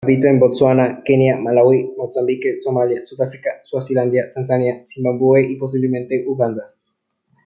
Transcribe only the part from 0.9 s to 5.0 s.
Kenia, Malaui, Mozambique, Somalia, Sudáfrica, Suazilandia, Tanzania,